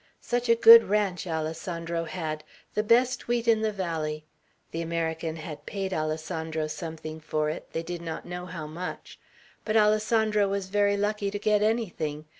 [0.23, 4.25] Such a good ranch Alessandro had; the best wheat in the valley.
[4.71, 9.19] The American had paid Alessandro something for it, they did not know how much;
[9.63, 12.25] but Alessandro was very lucky to get anything.